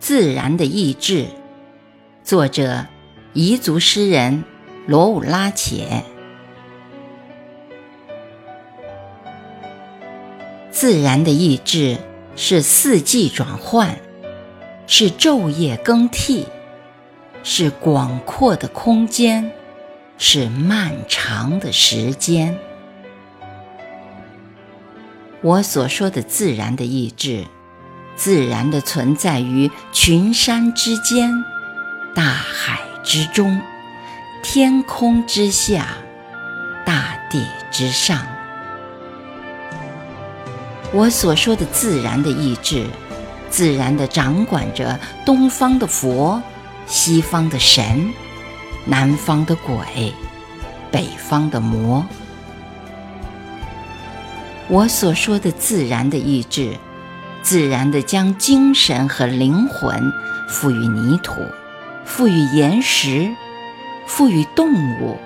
[0.00, 1.26] 自然的意志，
[2.24, 2.86] 作者
[3.34, 4.44] 彝族诗人
[4.86, 6.02] 罗武拉且。
[10.70, 11.98] 自然的意志
[12.34, 13.94] 是四季转换，
[14.86, 16.46] 是昼夜更替，
[17.42, 19.52] 是广阔的空间，
[20.16, 22.58] 是漫长的时间。
[25.42, 27.44] 我所说的自然的意志。
[28.16, 31.44] 自然的存在于群山之间、
[32.14, 33.60] 大海之中、
[34.42, 35.86] 天空之下、
[36.84, 38.26] 大地之上。
[40.92, 42.84] 我所说的自然的意志，
[43.48, 46.42] 自然的掌管着东方的佛、
[46.86, 48.12] 西方的神、
[48.84, 50.12] 南方的鬼、
[50.90, 52.04] 北方的魔。
[54.68, 56.76] 我所说的自然的意志。
[57.42, 60.12] 自然地将精神和灵魂
[60.48, 61.34] 赋予泥土，
[62.04, 63.30] 赋予岩石，
[64.06, 65.18] 赋予动物，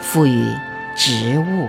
[0.00, 0.52] 赋予
[0.96, 1.68] 植物。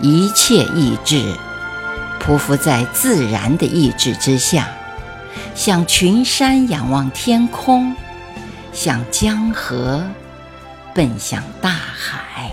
[0.00, 1.34] 一切意志
[2.20, 4.68] 匍匐在自然的意志之下，
[5.54, 7.94] 像群山仰望天空，
[8.72, 10.02] 像江河
[10.94, 12.50] 奔向大海。